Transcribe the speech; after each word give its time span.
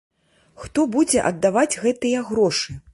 Хто 0.61 0.87
будзе 0.97 1.19
аддаваць 1.31 1.69
гэтыя 1.85 2.29
грошы? 2.33 2.83